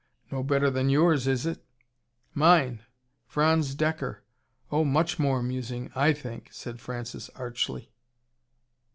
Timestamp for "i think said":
5.93-6.79